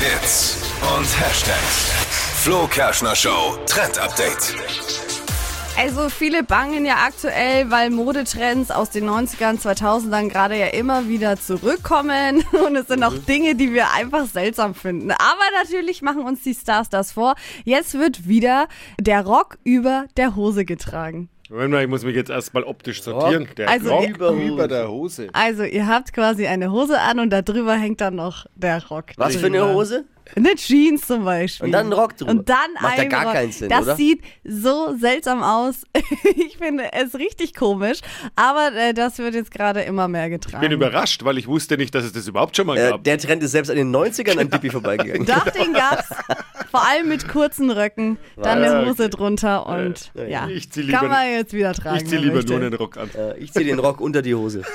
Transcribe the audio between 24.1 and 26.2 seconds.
ihr- über, der Hose. Also ihr habt